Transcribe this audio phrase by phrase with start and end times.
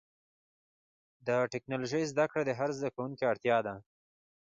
[1.27, 3.75] د ټکنالوجۍ زدهکړه د هر زدهکوونکي اړتیا ده.